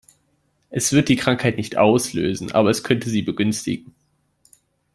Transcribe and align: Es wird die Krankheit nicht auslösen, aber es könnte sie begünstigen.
Es 0.71 0.93
wird 0.93 1.09
die 1.09 1.15
Krankheit 1.15 1.57
nicht 1.57 1.77
auslösen, 1.77 2.51
aber 2.53 2.71
es 2.71 2.83
könnte 2.83 3.07
sie 3.07 3.21
begünstigen. 3.21 3.93